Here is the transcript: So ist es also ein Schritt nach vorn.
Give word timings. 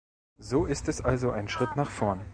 So 0.39 0.65
ist 0.65 0.87
es 0.89 1.01
also 1.01 1.29
ein 1.29 1.47
Schritt 1.47 1.75
nach 1.75 1.91
vorn. 1.91 2.21